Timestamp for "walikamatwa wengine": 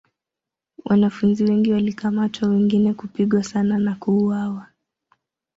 1.73-2.93